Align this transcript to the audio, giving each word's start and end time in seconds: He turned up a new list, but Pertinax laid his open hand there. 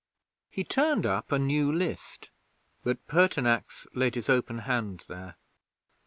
He 0.49 0.63
turned 0.63 1.05
up 1.05 1.31
a 1.31 1.37
new 1.37 1.71
list, 1.71 2.31
but 2.83 3.05
Pertinax 3.05 3.85
laid 3.93 4.15
his 4.15 4.29
open 4.29 4.57
hand 4.65 5.03
there. 5.07 5.35